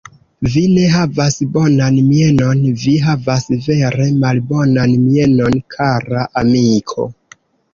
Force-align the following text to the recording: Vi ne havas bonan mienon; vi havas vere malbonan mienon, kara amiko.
Vi 0.51 0.61
ne 0.75 0.85
havas 0.93 1.35
bonan 1.57 1.99
mienon; 2.07 2.63
vi 2.85 2.95
havas 3.09 3.45
vere 3.67 4.09
malbonan 4.25 4.97
mienon, 5.05 5.63
kara 5.77 6.29
amiko. 6.43 7.07